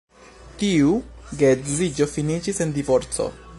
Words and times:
Tiu 0.61 0.95
geedziĝo 1.43 2.09
finiĝis 2.17 2.65
en 2.67 2.75
divorco. 2.79 3.33